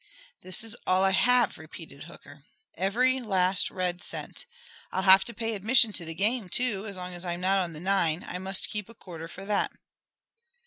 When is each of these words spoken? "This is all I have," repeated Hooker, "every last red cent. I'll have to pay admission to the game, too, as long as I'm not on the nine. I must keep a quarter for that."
"This 0.41 0.63
is 0.63 0.75
all 0.87 1.03
I 1.03 1.11
have," 1.11 1.59
repeated 1.59 2.05
Hooker, 2.05 2.43
"every 2.75 3.19
last 3.21 3.69
red 3.69 4.01
cent. 4.01 4.47
I'll 4.91 5.03
have 5.03 5.23
to 5.25 5.31
pay 5.35 5.53
admission 5.53 5.93
to 5.93 6.05
the 6.05 6.15
game, 6.15 6.49
too, 6.49 6.87
as 6.87 6.97
long 6.97 7.13
as 7.13 7.23
I'm 7.23 7.41
not 7.41 7.59
on 7.63 7.73
the 7.73 7.79
nine. 7.79 8.25
I 8.27 8.39
must 8.39 8.71
keep 8.71 8.89
a 8.89 8.95
quarter 8.95 9.27
for 9.27 9.45
that." 9.45 9.71